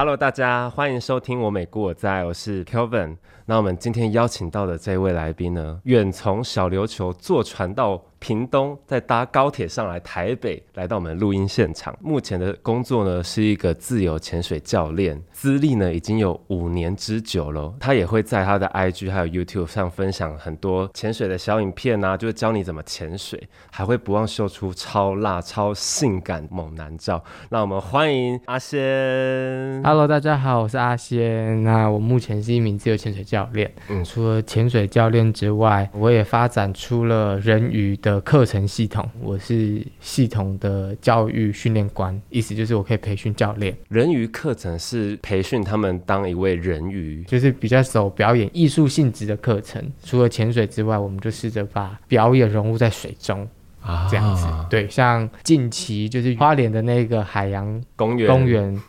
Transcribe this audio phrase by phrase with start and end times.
[0.00, 3.18] Hello，大家欢迎收听我美故我在，我是 Kelvin。
[3.44, 11.96] 那我们今天邀请到的这位来宾呢，远从小琉球坐船到屏东，再搭高铁上来台北，来到我们录音现场。
[12.00, 17.74] 目前的工作呢是一个自由潜水教练，资历呢已经有五年之久了。
[17.80, 27.24] 他也会在他的 IG 还有 YouTube 上分享很多潜水的小影片啊，就是教你怎么潜水，还会不忘秀出超辣、超性感猛男照。
[27.48, 29.82] 那我们欢迎阿仙。
[29.82, 31.64] Hello，大家好，我是阿仙。
[31.64, 33.72] 那我目前是一名自由潜水教练。
[33.88, 39.06] 嗯除了潜水教练之外，我也发展出了人鱼的课程系统。
[39.20, 49.84] 我是系统的教育训练官，意思就是我可以培训教练，人鱼课程是培训他们当一位人鱼，就是比较走表演艺术性质的课程。
[50.02, 53.46] 除了潜水之外，我们就试着把表演融入在水中，
[53.82, 54.46] 啊这样子。
[54.70, 58.82] 对，像近期就是花莲的那个海洋公园公园，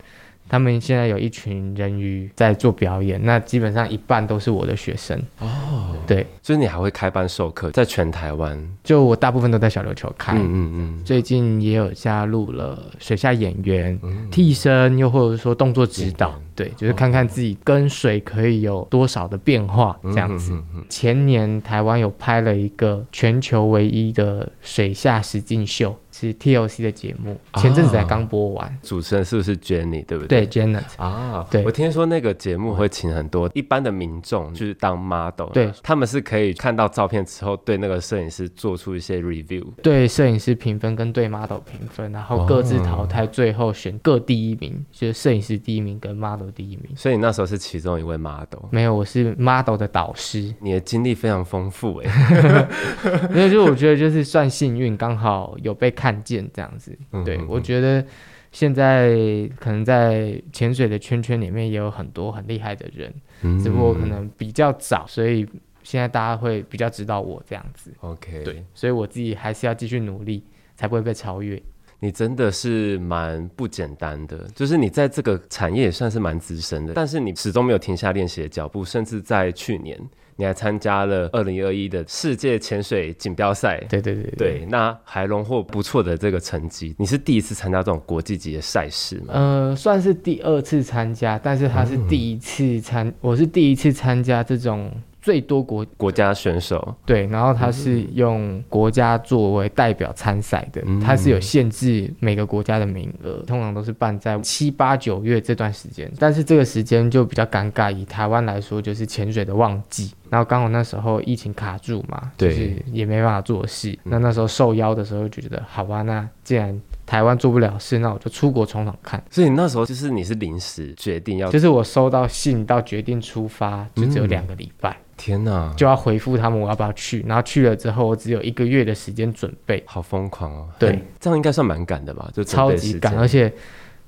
[0.52, 5.18] 他们现在有一群人鱼在做表演，那基本上一半都是我的学生。
[5.38, 8.62] 哦，对，所以你还会开班授课，在全台湾。
[8.84, 10.34] 就我大部分都在小琉球开。
[10.34, 13.98] 嗯嗯嗯，最近也有加入了水下演员、
[14.30, 20.56] 替身，又或者说动作指导对，就是看看自己跟水可以有多少的变化这样子。
[20.88, 28.78] 前年台湾有拍了一个全球唯一的水下实境秀，是 TLC 的节目，前阵子才刚播完。
[28.82, 30.46] 主持人是不是 Jenny 对不对？
[30.46, 39.64] 对，Janet，啊，对我听说那个节目会请很多一般的民众去当 model，对，他们是可以看到照片之后，对那个摄影师做出一些 review。
[39.82, 46.90] 对摄影师评分跟对 model 评分，然后各自淘汰，最后选各第一名，就是摄影师第一名跟 model 第一名。
[46.96, 52.68] 所以你那时候是其中一位 model，没有，我是 model 的导师，你的经历非常丰富哎。
[53.30, 56.96] 因为就我觉得就是算幸运，刚好有被看见这样子。
[57.24, 58.04] 对我觉得
[58.50, 59.14] 现在
[59.58, 63.12] 可能在潜水的圈圈里面也有很多很厉害的人，
[63.42, 65.46] 嗯只不过可能比较早，所以
[65.82, 67.92] 现在大家会比较知道我这样子。
[68.00, 70.44] OK，对，所以我自己还是要继续努力，
[70.76, 71.60] 才不会被超越。
[72.02, 79.96] 你真的是蛮不简单的，就是你在这个产业也算是蛮资深的，但是你始终没有停下练习的脚步，甚至在去年
[80.34, 83.78] 你还参加了二零二一的世界潜水锦标赛。
[83.88, 84.32] 对对对对。
[84.36, 86.92] 对，那还荣获不错的这个成绩。
[86.98, 89.26] 你是第一次参加这种国际级的赛事吗？
[89.28, 94.90] 呃，算是第二次参加，但是他是第一次参，我是第一次参加这种
[95.22, 96.94] 最多国国家选手。
[97.06, 101.00] 对，然后他是用国家作为代表参赛的，嗯。
[101.00, 119.22] 它是有限制每个国家的名额，通常都是办在七八九月这段时间，但是这个时间就比较尴尬，以台湾来说就是潜水的旺季，然后刚好那时候疫情卡住嘛，就对是也没办法做戏，那那时候受邀的时候就觉得，好吧，那既然台湾做不了事，那我就出国闯闯看。
[119.28, 127.22] 所以你那时候就是你是临时决定要，就是我收到信到决定出发，就只有嗯两个礼拜，天哪，就要回复他们我要不要去。
[127.28, 130.66] 然后去了之后，我只有一个月的时间准备，好疯狂哦！
[130.78, 132.30] 对，这样应该算蛮赶的吧？
[132.32, 133.52] 就超级赶，而且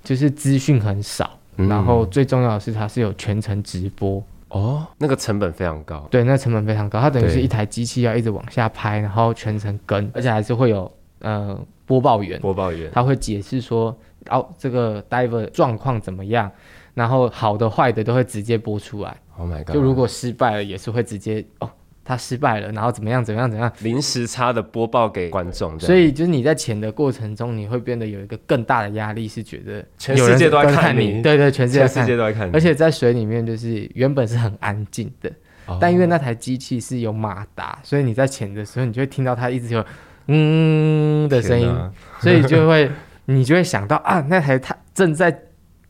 [0.03, 1.39] 就是资讯很少。
[1.57, 4.21] 嗯然后最重要的是，它是有全程直播，
[4.55, 6.07] 哦，那个成本非常高。
[6.13, 7.01] 对，那成本非常高。
[7.01, 13.97] 它等于是一台机器要一直往下拍，然后全程跟，而且还是会有呃播报员，播报员，他会解释说，
[14.31, 16.49] 哦，这个 diver 状况怎么样，
[16.95, 19.17] 然后好的坏的都会直接播出来。
[19.37, 19.75] Oh my god！
[19.75, 21.69] 就如果失败了，也是会直接哦，
[22.05, 23.73] 他失败了，然后怎么样怎么样怎么样。
[23.81, 31.23] 临时差的播报给观众，所以就是你在潜的过程中，你会变得有一个更大的压力，是觉得全世界都在看你。
[31.23, 35.31] 对对，全世界全世界都在看你，而且在水里面就是原本是很安静的，
[35.67, 35.79] 哦。
[35.81, 39.85] 但因为那台机器是有马达，所以你在潜的时候，你就会听到它一直有
[40.27, 41.73] 嗯的声音
[42.21, 42.91] 所以就会
[43.25, 45.37] 你就会想到啊，那台它正在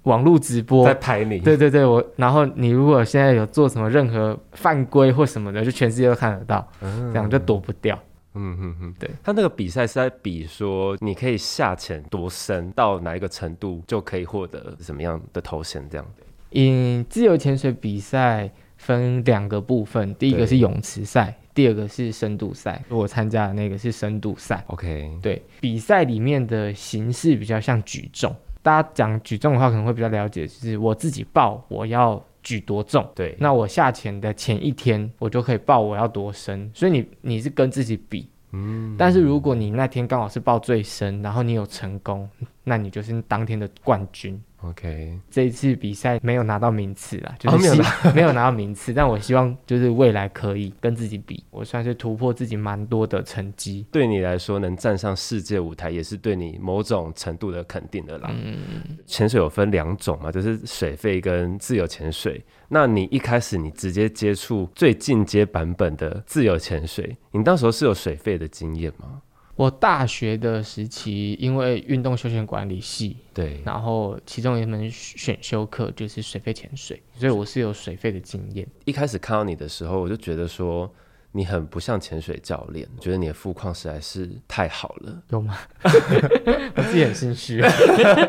[0.04, 7.98] 网络直播在，拍你，对对对，我然后你如果现在有做什么任何犯规或什么的，就全世界都看得到，嗯这样就躲不掉。
[8.34, 9.08] 嗯嗯嗯，对。
[9.22, 16.06] 他那个比赛是在比说你可以下潜多深到哪一个程度就可以获得什么样的头衔，这样。
[16.50, 22.82] 嗯自由潜水比赛分两个部分，第一个是泳池赛，第二个是深度赛。
[22.88, 24.62] 我参加的那个是深度赛。
[24.66, 28.34] OK，对，比赛里面的形式比较像举重。
[28.64, 36.70] 大家讲举重的话，可能会比较了解，就是我自己报我要举多重，对，那我下潜的前一天，我就可以报我要多深。
[36.72, 42.26] 所以你你是跟自己比，嗯，但是如果你那天刚好是报最深，然后你有成功，
[42.64, 44.40] 那你就是当天的冠军。
[44.62, 47.82] OK，这一次比赛没有拿到名次啦，就哦没有是、
[48.16, 53.84] 没有拿到名次，但我希望就是未来可以跟自己比，我算是突破自己蛮多的成绩。
[53.92, 58.30] 对你来说能站上世界舞台，也是对你某种程度的肯定的啦。
[58.32, 62.42] 嗯，潜水有分两种嘛，就是水肺跟自由潜水。
[62.68, 69.20] 那你一开始你直接接触最进阶版本的自由潜水，你到时候是有水肺的经验吗？
[69.56, 78.66] 我大学的时期因为运动休闲管理系，对，然后其中一门选修课就是水肺潜水，所以我是有水肺的经验。
[78.84, 80.92] 一开始看到你的时候，我就觉得说
[81.36, 85.20] 你很不像潜水教练，觉得你的肤况实在是太好了。
[85.30, 85.58] 有吗？
[85.82, 87.60] 我自己很心虚。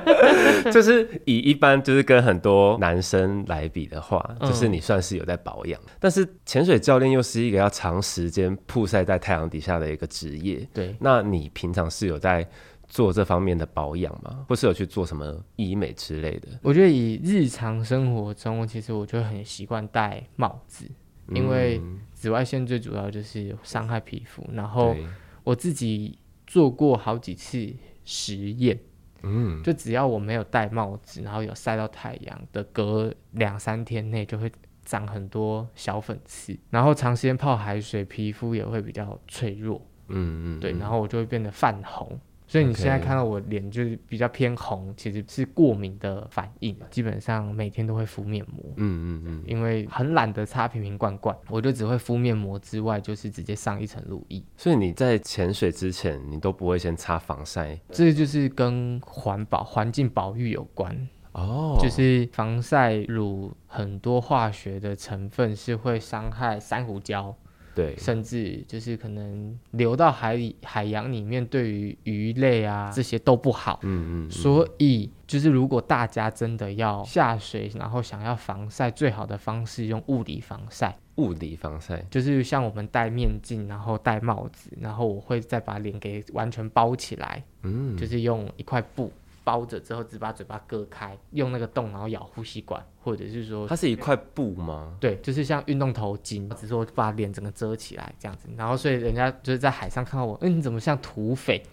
[0.74, 10.68] 就是以一般就是跟很多男生来比的话，嗯就是你算是有在保养，但是潜水教练又是一个要长时间曝晒在太阳底下的一个职业。
[10.74, 12.48] 对，那你平常是有在
[12.88, 14.44] 做这方面的保养吗？
[14.50, 16.48] 或是有去做什么医美之类的？
[16.64, 20.90] 我觉得以日常生活中，其实我就很习惯戴帽子，
[21.30, 24.44] 因为嗯紫外线最主要就是伤害皮肤。
[24.54, 24.96] 然后
[25.44, 26.18] 我自己
[26.48, 27.72] 做过好几次
[28.04, 28.80] 实验，
[29.22, 34.52] 嗯，就只要我没有戴帽子，然后有晒到太阳的，隔两三天内就会
[34.84, 42.20] 长很多小粉刺，然后长时间泡海水，皮肤也会比较脆弱，嗯嗯，对，嗯然后我就会变得泛红。
[42.56, 46.74] 所以你现在看到我脸就是比较偏红，其实是过敏的反应。
[46.90, 54.42] 基本上每天都会敷面膜，嗯嗯嗯，因为很懒得擦瓶瓶罐罐，我就只会敷面膜之外，就是直接上一层乳液。
[54.56, 60.96] 所以你在潜水之前，你都不会先擦防晒这就是跟环保、环境保育有关。
[61.34, 67.36] 哦，就是防晒乳很多化学的成分是会伤害珊瑚礁，
[67.76, 73.80] 对，甚至就是可能流到海里、海洋里面，对于鱼类啊这些都不好。
[73.84, 89.12] 嗯嗯，所以，就是如果大家真的要下水，然后想要防晒，最好的方式用物理防晒，物理防晒，就是像我们戴面镜，然后戴帽子，然后我会再把脸给完全包起来，嗯，就是用一块布
[89.46, 94.98] 包着之后，只把嘴巴割开，用那个洞然后咬呼吸管，或者是说它是一块布吗？
[95.00, 101.64] 对，就是像运动头巾，只是我把脸整个遮起来这样子，然后所以人家就是在海上看到我，嗯，你怎么像土匪？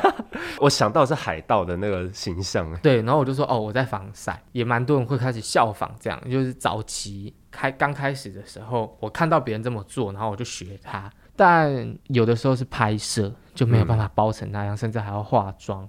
[0.60, 15.88] 我想到是海盗的那个形象， 对，然后我就说哦，我在防晒，也蛮多人会开始效仿这样，就是早期开刚开始的时候，我看到别人这么做，然后我就学他，但有的时候是拍摄就没有办法包成那样，甚至还要化妆。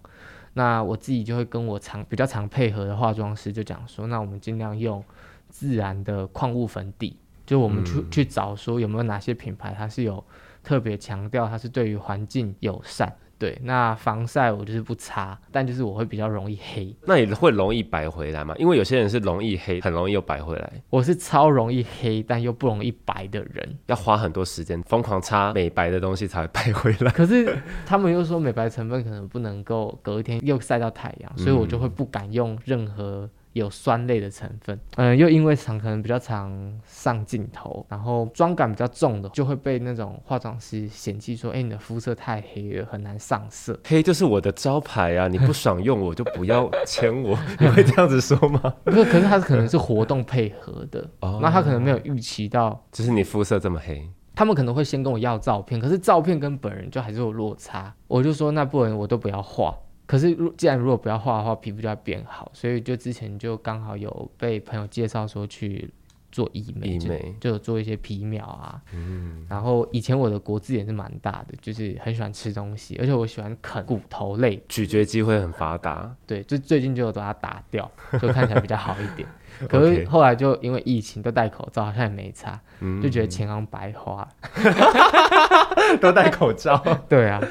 [0.54, 5.04] 那我自己就会跟我常比较常配合的化妆师就讲说，那我们尽量用
[5.50, 10.24] 自然的矿物粉底，就我们去、嗯去找说有没有哪些品牌它是有
[10.64, 13.14] 特别强调它是对于环境友善。
[13.44, 18.56] 对，那防晒我就是不擦，但就是我会比较容易黑，那你会容易白回来吗？
[18.58, 23.78] 因为有些人是容易黑，很容易又白回来，我是超容易黑但又不容易白的人。
[23.88, 27.12] 要花很多时间疯狂擦美白的东西才会白回来。
[27.12, 27.54] 可是
[27.86, 34.80] 他们又说美白成分可能不能够隔一天又晒到太阳，所以我就会不敢用任何有酸类的成分。
[34.98, 36.52] 嗯，又因为常可能比较常
[36.86, 43.80] 上镜头，然后妆感比较重的，就会被那种化妆师嫌弃说：“哎、你的肤色太黑了，很难上色。
[43.86, 45.28] 黑就是我的招牌啊！
[45.28, 52.84] 你不 爽用我就不要签我，你会这样子说吗？” 可是可是他可能是活动配合的， 哦那他可能没有预期到。
[52.92, 57.94] 就是你肤色这么黑，他们可能会先跟我要照片，可是照片跟本人就还是有落差。
[58.08, 59.76] 我就说那不然我都不要画。
[60.06, 65.90] 可是如既然如果不要画的话，皮肤就要变好，所以就之前就刚好有被朋友介绍说去
[66.32, 68.82] 做医美，就医美就有做一些皮秒啊。
[68.94, 74.62] 嗯，然后以前我的国字也是蛮大的，就是很喜欢吃东西，而且我喜欢啃骨头类。
[74.68, 76.14] 咀嚼肌会很发达。
[76.28, 77.90] 对，就最近就有把它打掉，
[78.22, 79.28] 就看起来比较好一点。
[79.68, 84.28] 可是后来就因为疫情都戴口罩，好像也没差，嗯就觉得钱好像白花。
[86.00, 86.78] 都戴口罩。
[87.08, 87.42] 对啊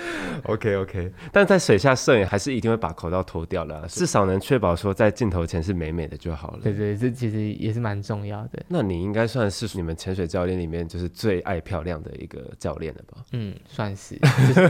[0.45, 6.61] ，OK OK，但在水下摄影还是一定会把口罩脱掉了，至少能确保说在镜头前是美美的就好了。
[6.63, 8.63] 对对，这其实也是蛮重要的。
[8.69, 13.23] 那你应该算是你们潜水教练里面就是最爱漂亮的一个教练了吧？
[13.33, 14.19] 嗯，算是。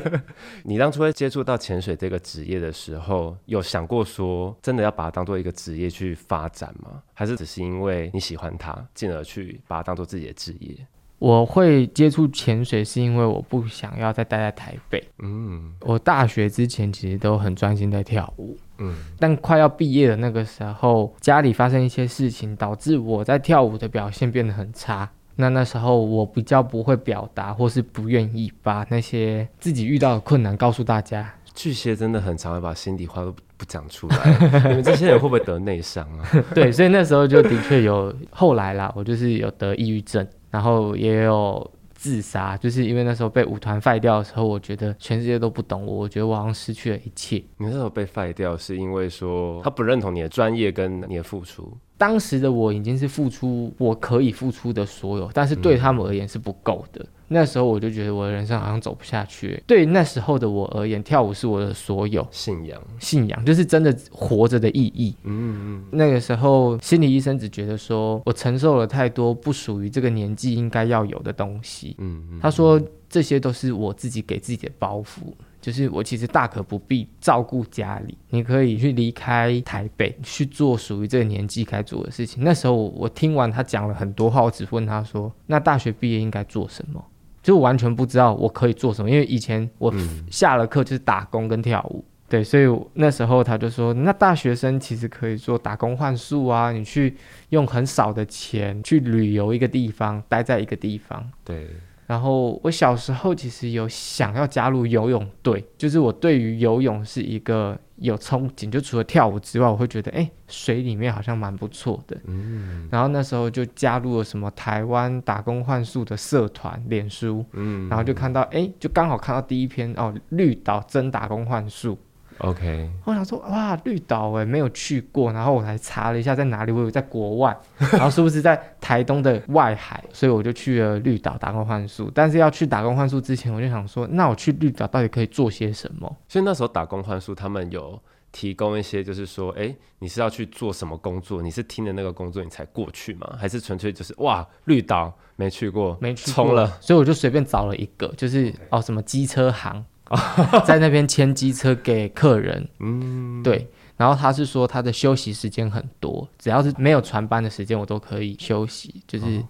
[0.65, 7.03] 你当初会接触到潜水这个职业的时候，有想过说真的要把它当做一个职业去发展吗？
[7.23, 10.75] 还是只是因为你喜欢它，进而去把它当做自己的职业？
[11.21, 15.01] 我会接触潜水，是因为我不想要再待在台北。
[15.21, 25.09] 嗯我大学之前其实都很专心在跳舞，嗯但快要毕业的那个时候，家里发生一些事情，导致我在跳舞的表现变得很差。
[25.37, 36.27] 那那时候我比较不会表达，或是不愿意把那些自己遇到的困难告诉大家，巨蟹真的很常会把心底话都不讲出来，你们这些人会不会得内伤啊？
[36.55, 47.37] 对，所以那时候就的确有，后来啦，我就是有得抑郁症，然后也有自杀，就是因为那时候被舞团废掉的时候，我觉得全世界都不懂我，我觉得我好像失去了一切。
[47.59, 57.07] 你那时候被废掉是因为说他不认同你的专业跟你的付出，当时的我已经是付出我可以付出的所有，但是对他们而言是不够的。
[57.33, 59.63] 那时候我就觉得我的人生好像走不下去。
[59.67, 65.15] 对那时候的我而言，跳舞是我的所有信仰，信仰就是真的活着的意义。
[65.25, 71.97] 嗯嗯，那个时候，心理医生只觉得说我承受了太多不属于这个年纪应该要有的东西。
[71.99, 75.33] 嗯嗯，他说这些都是我自己给自己的包袱。
[75.61, 82.43] 就是我其实大可不必照顾家里，你可以去离开台北去做属于这个年纪该做的事情。
[82.43, 87.01] 那时候我听完他讲了很多话，我只问他说：“那大学毕业应该做什么？”
[87.43, 89.93] 就完全不知道我可以做什么，因为以前我
[90.31, 97.17] 下了课就是打工跟跳舞，对，所以那时候他就说：“那大学生其实可以做打工换宿啊，你去
[97.51, 101.67] 用很少的钱去旅游一个地方，待在一个地方。”对。
[102.07, 112.21] 然后我小时候其实有想要加入游泳队，就是我对于游泳是一个有憧憬，就除了跳舞之外，我会觉得哎，水里面好像蛮不错的。
[112.27, 121.97] 嗯，然后那时候就加入了什么台湾打工换宿的社团，脸书，嗯，然后就看到哎，就刚好看到第一篇哦，绿岛真打工换宿。
[122.43, 127.57] OK，我想说哇，绿岛哎，没有去过，然后我还查了一下在哪里，我以为在国外，
[127.93, 132.11] 然后是不是在台东的外海，所以我就去了绿岛打工换宿。
[132.13, 136.17] 但是要去打工换宿之前，我就想说，那我去绿岛到底可以做些什么？
[136.29, 137.97] 所以那时候打工换宿，他们有
[138.33, 141.41] 提供一些，就是说，哎，你是要去做什么工作？
[141.41, 143.37] 你是听的那个工作你才过去吗？
[143.39, 149.85] 还是纯粹就是哇，绿岛没去过，没去冲了，所以我就随便找了一个，就是哦，什么机车行。
[150.67, 153.67] 在那边牵机车给客人，嗯，对，
[153.97, 159.43] 然后他是说他的休息时间很多，只要是没有船班的时间，我都可以休息，就是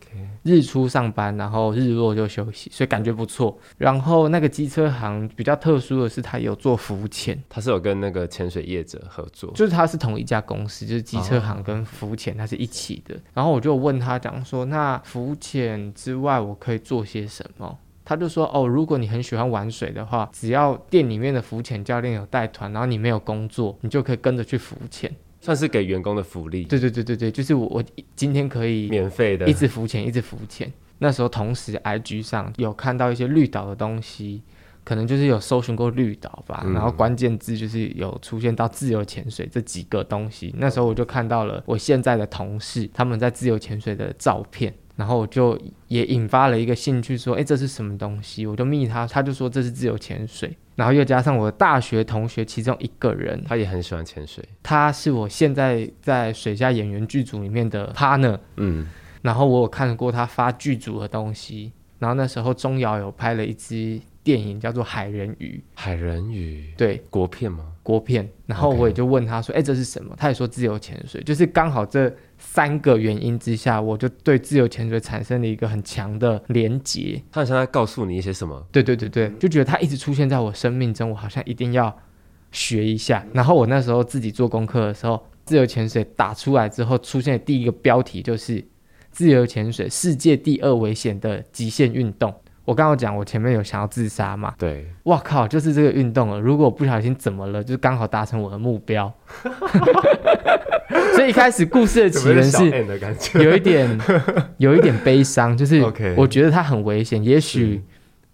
[0.43, 3.59] 日出上班，然后日落就休息，所以感觉不错。
[3.79, 13.19] 然后那个机车行比较特殊的是，他有做浮潜，他是有跟那个潜水业者合作，就是他是同一家公司，就是机车行跟浮潜它是一起的。
[13.35, 17.79] 然后我就问他讲说，那浮潜之外我可以做些什么？
[18.05, 26.65] 他就说哦，如果你很喜欢玩水的话，只要店里面的浮潜教练有带团，然后你没有工作，你就可以跟着去浮潜，算是给员工的福利。
[26.65, 27.85] 对对对对对，就是我我
[28.17, 30.73] 今天可以免费的一直浮潜，一直浮潜。
[30.99, 34.43] 那时候同时 IG 上有看到一些绿岛的东西，
[34.85, 40.55] 可能就是有搜寻过绿岛吧，然后关键字就是有出现到自由潜水这几个东西。
[40.59, 44.73] 那时候我就看到了我现在的同事他们在自由潜水的照片。
[44.97, 45.59] 然后我就
[45.89, 48.47] 也引发了一个兴趣，说，哎，这是什么东西？
[48.47, 50.55] 我就密他，他就说这是自由潜水。
[50.75, 58.39] 然后又加上我的大学同学其中一个人，他也很喜欢潜水，他是我现在在水下演员剧组里面的 partner。
[58.57, 58.87] 嗯，
[59.21, 67.67] 然后我有看过他发剧组的东西，然后那时候钟瑶有拍了一支电影叫做《海人鱼》，海人鱼，对，国片吗？
[67.83, 68.27] 国片。
[68.47, 70.15] 然后我也就问他说，哎，这是什么？
[70.17, 72.13] 他也说自由潜水，就是刚好这。
[72.45, 77.23] 三个原因之下，我就对自由潜水产生了一个很强的连结。
[77.31, 78.67] 他好像在告诉你一些什么？
[78.71, 81.97] 对对对对，就觉得他一直出现在我生命中，我好像一定要
[82.51, 83.25] 学一下。
[83.33, 88.63] 然后我那时候自己做功课的时候，自由潜水打出来之后，出现的第一个标题就是
[89.11, 92.35] “自由潜水世界第二危险的极限运动”。
[92.65, 94.55] 我刚刚讲，我前面有想要自杀嘛？
[94.57, 96.41] 对，哇靠，就是这个运动了。
[96.41, 99.13] 如果不小心怎么了，就刚好达成我的目标。
[101.15, 102.71] 所以一开始故事的起源是
[103.43, 104.01] 有一点
[104.59, 105.83] 有一点悲伤，就是
[106.17, 107.83] 我觉得它很危险，也许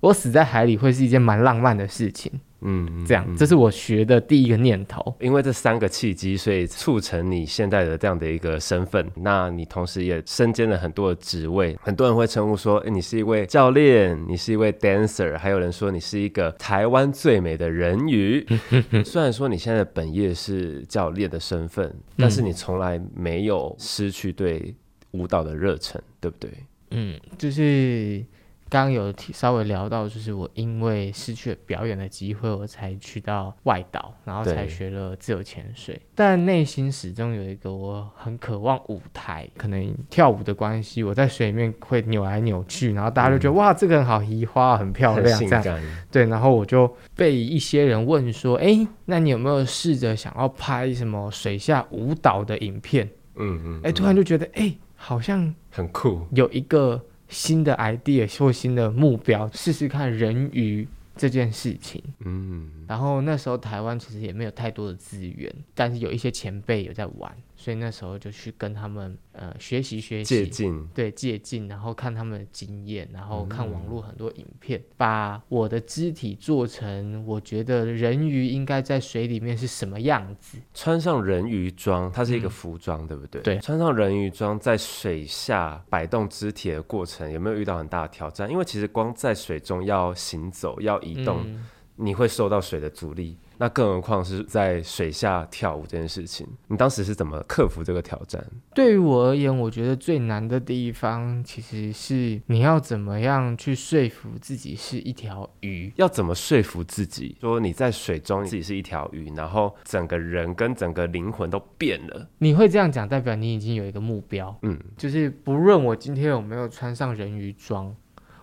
[0.01, 2.31] 我死在海里会是一件蛮浪漫的事情。
[2.61, 5.15] 嗯，这样，这是我学的第一个念头。
[5.21, 9.09] 因为这三个契机，所以促成你现在的这样的一个身份。
[9.15, 18.45] 那你同时也身兼了很多的职位，很多人会称呼说，哎，你是一位教练，你是一位 dancer，还有人说你是一个台湾最美的人鱼。
[19.05, 24.75] 虽然说你现在的本业是教练的身份，但是你从来没有失去对
[25.13, 26.51] 舞蹈的热忱，对不对？
[26.91, 28.25] 嗯，就是。
[28.71, 36.01] 刚刚有稍微聊到，就是我因为失去了表演的机会，我才去到外岛，然后才学了自由潜水。
[36.15, 46.27] 但内心始终有一个我很渴望舞台，可能跳舞的关系，我在水里面会扭来扭去，然后大家就觉得哇，这个人好移花，很漂亮，这样对。
[46.27, 53.09] 然后我就被一些人问说，哎，那你有没有试着想要拍什么水下舞蹈的影片？
[53.37, 57.03] 嗯嗯，哎，突然就觉得，哎，好像很酷，有一个。
[57.29, 62.03] 新的 idea 或新的目标，试试看人鱼这件事情。
[62.25, 80.57] 嗯，然后那时候台湾其实也没有太多的资源，但是有一些前辈有在玩，所以那时候就去跟他们呃学习学习，借鉴，对借鉴，然后看他们的经验，然后看网络很多影片，把我的肢体做成我觉得人鱼应该在水里面是什么样子。
[80.73, 83.43] 穿上人鱼装，它是一个嗯服装，对不对？
[83.43, 88.49] 对穿上人鱼装在水下摆动肢体的过程，有没有遇到很大的挑战？
[88.49, 91.67] 因为其实光在水中要行走、要移动，嗯
[92.01, 98.45] 你会受到水的阻力，那更何况是在水下跳舞这件事情，你当时是怎么克服这个挑战？
[98.73, 105.93] 对于我而言，我觉得最难的地方其实是你要怎么样去说服自己是一条鱼。
[105.97, 112.29] 要怎么说服自己说你在水中自己是一条鱼，然后整个人跟整个灵魂都变了？
[112.39, 117.93] 你会这样讲，代表你已经有一个目标，嗯，就是不论我今天有没有穿上人鱼装，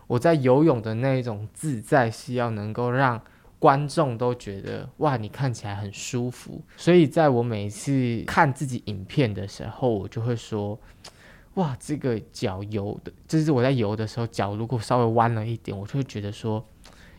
[0.08, 3.22] 我在游泳的那一种自在是要能够让
[3.60, 6.62] 观众都觉得哇，你看起来很舒服。
[6.78, 10.80] 所以在我每次看自己影片的时候，我就会说。
[11.56, 16.62] 哇，这个脚游的，就是我在游的时候，脚如果稍微弯了一点，我就会觉得说，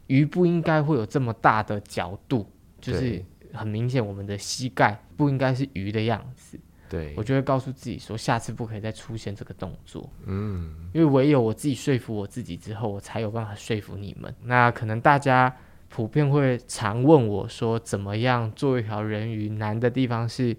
[0.08, 2.46] 鱼不应该会有这么大的角度，
[2.78, 3.24] 就是
[3.54, 6.60] 很明显，我们的膝盖不应该是鱼的样子。
[6.86, 14.34] 对我，就会告诉自己说，下次不可以再出现这个动作，嗯，因为唯有我自己说服我自己之后，我才有办法说服你们。
[14.42, 15.56] 那可能大家
[15.88, 19.48] 普遍会常问我说，怎么样做一条人鱼？
[19.50, 20.56] 难的地方是，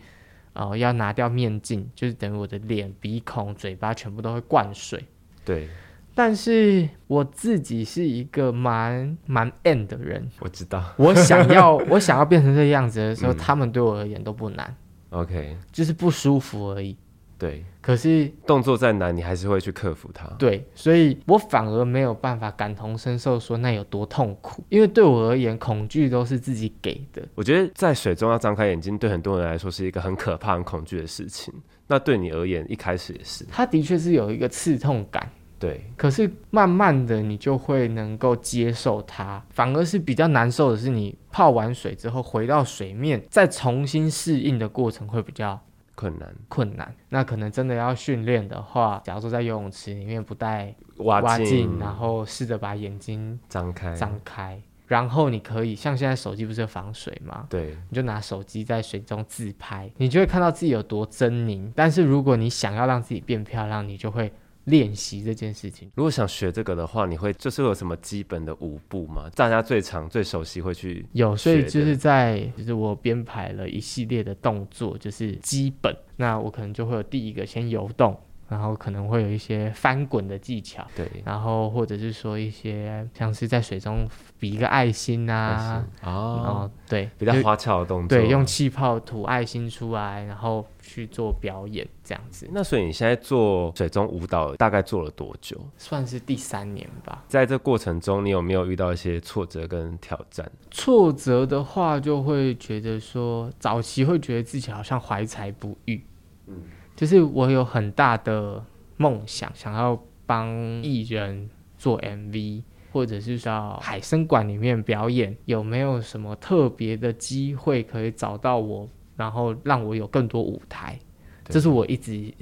[0.53, 5.03] 呃，要拿掉面镜，就是等于我的脸、鼻孔、嘴巴全部都会灌水。
[5.45, 5.67] 对，
[6.15, 10.83] 但是我自己是一个蛮蛮 end 的人，我知道。
[10.97, 14.75] 我想要 我想要变成这个样子的时候，嗯他们对我而言都不难
[15.11, 16.97] ，OK，就是不舒服而已。
[17.37, 20.25] 对，可是动作再难，你还是会去克服它。
[20.39, 27.21] 对，所以我反而没有办法感同身受，说那有多痛苦，因为对我而言，恐惧都是自己给的。
[27.35, 31.53] 我觉得在水中要张开眼睛，对很多人来说是一个很可怕、很恐惧的事情。
[31.85, 33.45] 那对你而言，一开始也是。
[33.51, 35.29] 它的确是有一个刺痛感，
[35.59, 45.57] 对，可是慢慢的你就会能够接受它，反而是比较难受的是，你泡完水之后回到水面，再重新适应的过程会比较
[45.97, 46.93] 困难，困难。
[47.09, 57.47] 那可能真的要训练的话，假如说在游泳池里面不戴挖蛙镜，镜，然后试着把眼睛张开，张开，然后你可以像现在手机不是有防水吗？
[57.49, 61.71] 对，你就拿手机在水中自拍，你就会看到自己有多狰狞。
[61.75, 64.31] 但是如果你想要让自己变漂亮，你就会
[64.67, 65.89] 练习这件事情。
[65.95, 69.29] 如果想学这个的话，你会就是会有什么基本的舞步吗？
[69.33, 75.95] 大家最常、最熟悉会去有，所以就是在就是我编排了一系列的动作，就是基本。
[76.17, 78.19] 那我可能就会有第一个先游动，
[78.49, 84.07] 然后可能会有一些翻滚的技巧，对然后或者是说一些像是在水中
[84.39, 88.17] 比一个爱心啊，然哦，后对比较花俏的动作。
[88.17, 95.59] 对，用气泡吐爱心出来，然后去做表演，这样子那所以你现在做水中舞蹈大概做了多久？
[95.77, 97.23] 算是第三年吧。
[97.27, 100.49] 在这过程中，你有没有遇到一些挫折跟挑战？
[100.71, 106.01] 挫折的话，就会觉得说，早期会觉得自己好像怀才不遇，
[106.47, 106.61] 嗯
[106.97, 108.61] 就是我有很大的
[108.97, 110.49] 梦想，想要帮
[110.83, 120.97] 艺人做 MV，或者是到海参馆里面表演，有没有什么特别的机会可以找到我，然后让我有更多舞台？
[121.45, 122.33] 这是我一直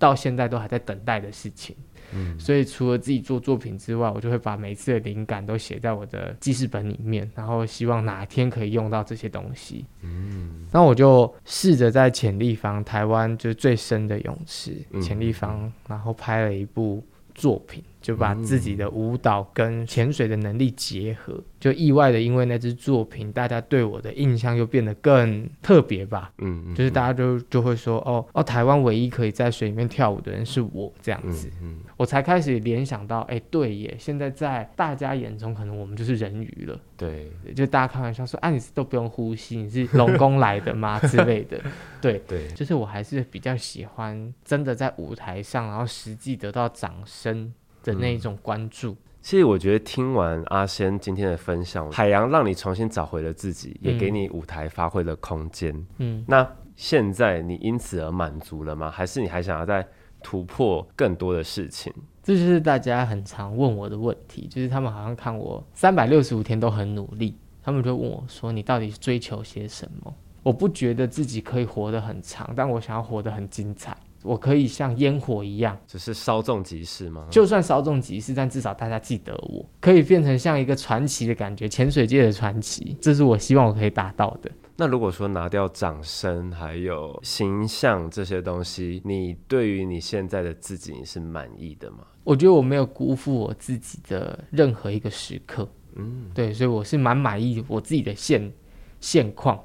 [0.00, 1.76] 到现在都还在等待的事情。
[2.14, 9.84] 嗯，所以除了自己做作品之外，我就会把每次的灵感都写在我的记事本里面，然后希望哪天可以用到这些东西。
[10.02, 15.00] 嗯，那我就试着在潜立方，台湾就是最深的泳池嗯。
[15.00, 17.02] 潜立方，然后拍了一部
[17.34, 26.30] 作品，就把自己的舞蹈跟潜水的能力结合，就意外的因为那支作品，大家对我的印象又变得更特别吧。
[26.38, 31.50] 嗯嗯，就是大家就就会说，哦哦，台湾唯一可以在水里面跳舞的人是我这样嗯子。
[31.60, 36.78] 嗯，我才开始联想到，哎，对耶，现在在大家眼中，可能我们就是人鱼了。
[36.96, 41.60] 对就大家开玩笑说，啊，你是都不用呼吸，你是龙宫来的吗 之类的。
[42.00, 47.52] 对，对，就是我还是比较喜欢真的在舞台上，然后实际得到掌声
[47.86, 48.96] 的那一种关注。
[49.22, 55.86] 其实我觉得听完阿仙今天的分享，海洋让你重新找回了自己，也给你舞台发挥的空间。
[55.98, 58.90] 嗯，那现在你因此而满足了吗？
[58.90, 59.86] 还是你还想要再
[60.22, 61.92] 突破更多的事情？
[62.22, 73.96] 这就是大家很常问我的问题，就是他们好像看我三百六十五天都很努力，他们就问我说：“你到底追求些什么？”我不觉得自己可以活得很长，但我想要活得很精彩。
[74.26, 77.26] 我可以像烟火一样，只是稍纵即逝吗？
[77.30, 84.50] 就算稍纵即逝，但至少大家记得我，可以变成像一个传奇的感觉，潜水界的传奇，这是我希望我可以达到的。
[84.78, 91.98] 那如果说拿掉掌声还有形象这些东西，你对于你现在的自己你是满意的吗？
[92.24, 98.52] 我觉得我没有辜负我自己的任何一个时刻，嗯，对，所以我是蛮满意我自己的现
[99.00, 99.58] 现况，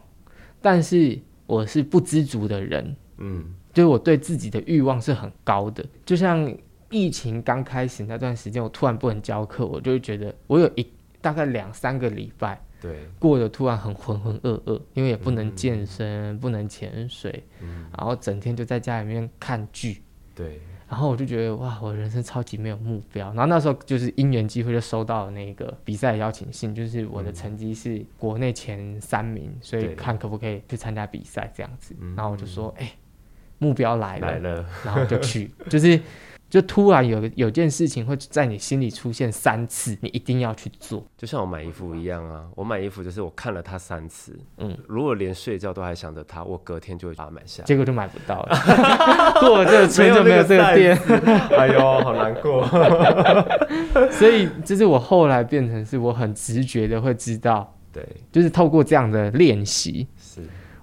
[0.62, 6.54] 但是我是不知足的人，嗯，就是我对自己的欲望是很高的，就像
[6.90, 10.86] 疫情刚开始那段时间，我突然不能教课，我就会觉得我有一
[11.22, 20.02] 大概两三个礼拜对，过得突然很浑浑噩噩，因为也不能健身，不能潜水，嗯，然后整天就在家里面看剧，
[20.34, 23.28] 对，然后我就觉得哇，我人生超级没有目标。
[23.28, 31.96] 然后那时候就是因缘机会就收到了那个比赛邀请信，就是我的成绩是国内前三名，所以看可不可以去参加比赛这样子。
[32.02, 32.92] 嗯然后我就说，哎、
[33.62, 36.00] 目标来了，来了，然后就去， 就是
[36.50, 41.06] 就突然有有件事情会在你心里出现三次，你一定要去做。
[41.16, 47.64] 就像我买衣服一样啊，我买衣服就是我看了它三次，嗯，如果连睡觉都还想着它，我隔天就会把它买下。
[47.64, 48.58] 结果就买不到了，
[49.40, 50.98] 过了这个村就没有这个店，
[51.56, 52.68] 哎呦，好难过。
[54.12, 60.21] 所以就是我后来变成是我很直觉的会知道，对，就是透过这样的练习，是，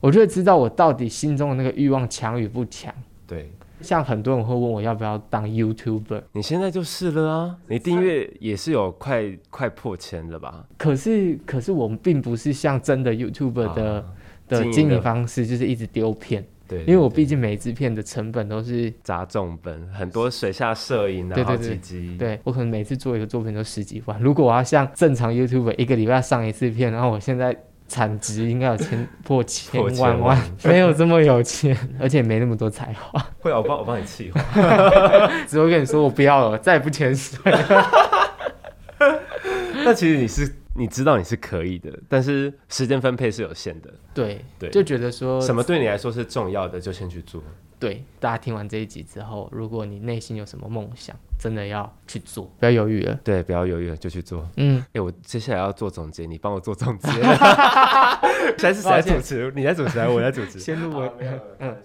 [0.01, 2.95] 我就会知道我到底心中的那个欲望强与不强。
[3.27, 3.51] 对。
[3.81, 7.57] 像很多人会问我要不要当 YouTuber，你现在就是了啊！
[7.69, 10.67] 你订阅也是有快快破千了吧？
[10.77, 14.05] 可是可是我们并不是像真的 YouTuber 的、啊
[14.49, 24.21] 的经营方式，就是一直丢片，对，因为我毕竟每一支片的成本都是砸重本，很多水下摄影啊，好对对对几集，对我可能每次做一个作品都十几万。
[24.21, 27.57] 如果我要像正常 YouTuber 一个礼拜上一次片，然后我现在
[27.89, 33.19] 产值应该有千破千万万，没有这么有钱，而且没那么多才华。
[33.41, 34.41] 会啊，我帮我帮你气话。
[35.49, 37.41] 只会跟你说我不要了，再也不潜水。
[39.85, 43.91] 那其实你是你知道你是可以的，但是时间分配是有限的。
[44.13, 47.43] 对对就觉得说什么对你来说是重要的，就先去做。
[47.79, 53.15] 对，大家听完这一集之后，如果你内心有什么梦想，真的要去做，不要犹豫了。
[53.23, 54.49] 对，不要犹豫了，就去做。
[54.57, 57.11] 嗯，哎、我接下来要做总结，你帮我做总结。
[58.59, 59.53] 谁是谁来主持？
[59.55, 60.59] 你来主持还是我来主持？
[60.59, 61.11] 先入为
[61.61, 61.77] 嗯，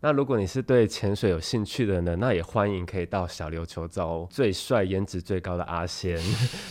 [0.00, 6.18] 那如果你是对潜水有兴趣的呢，那也欢迎可以到小琉球找最帅、颜值最高的阿仙，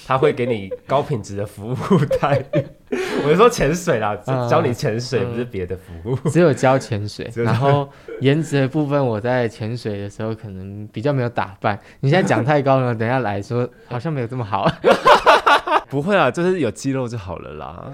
[0.07, 1.75] 他会给你高品质的服务
[2.19, 2.65] 待遇。
[3.23, 6.15] 我是说潜水啦，嗯教你潜水，嗯不是别的服务。
[6.29, 11.79] 只有教潜水，只有然后颜值的部分，我在潜水的时候可能比较没有打扮。
[12.01, 14.69] 你现在讲太高了，等一下来说好像没有这么好。
[15.89, 17.91] 不会啊，就是有肌肉就好了啦。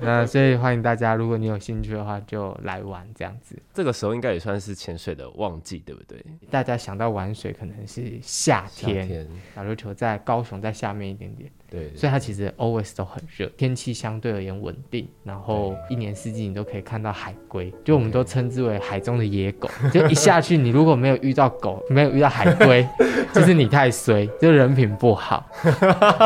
[0.00, 3.56] 那所以欢迎大家，如果你有兴趣的话，就来玩这样子。
[3.72, 6.18] 这个时候应该也算是潜水的旺季，对不对？
[6.50, 11.48] 大家想到玩水，可能是夏夏天，天，小琉球在高雄在下面一点点。
[11.74, 19.68] 对，所以它其实 always 都很热，天气相对而言稳定，然后一年四季你都可以看到海龟，就我们都称之为海中的野狗。
[19.92, 22.86] 就一下去，你如果没有遇到狗， 没有遇到海龟，
[23.34, 25.44] 就是你太衰，就人品不好。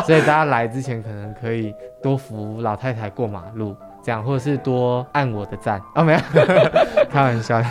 [0.05, 5.81] 所以大家来之前可能可以多扶老太太过马路，这样，或者是多按我的赞。
[5.95, 6.19] 哦，没有，
[7.09, 7.67] 开玩笑的。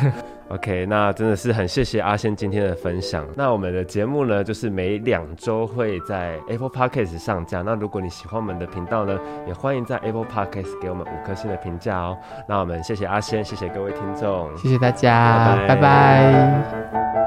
[0.49, 3.27] OK，那真的是很谢谢阿仙今天的分享。
[3.35, 7.61] 那我们的节目呢，就是每两周会在 Apple Podcast 上架。
[7.61, 12.17] 那如果你喜欢我们的频道呢，也欢迎在 Apple Podcast 给我们五颗星的评价哦。
[12.47, 14.55] 那我们谢谢阿仙，谢谢各位听众。
[14.55, 15.81] 谢谢大家，拜拜拜
[16.93, 17.26] 拜